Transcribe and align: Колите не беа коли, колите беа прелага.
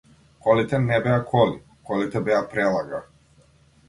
Колите 0.43 0.77
не 0.85 0.95
беа 1.07 1.19
коли, 1.33 1.53
колите 1.89 2.21
беа 2.31 2.39
прелага. 2.55 3.03